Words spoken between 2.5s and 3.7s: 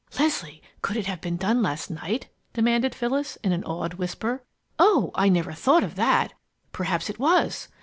demanded Phyllis, in an